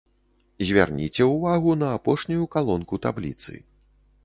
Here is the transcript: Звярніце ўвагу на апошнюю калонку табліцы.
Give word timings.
Звярніце 0.69 1.27
ўвагу 1.33 1.77
на 1.83 1.91
апошнюю 1.99 2.49
калонку 2.57 3.01
табліцы. 3.07 3.53